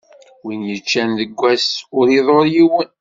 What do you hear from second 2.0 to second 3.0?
iḍurr yiwen.